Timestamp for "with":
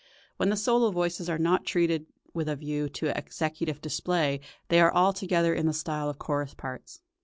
2.33-2.49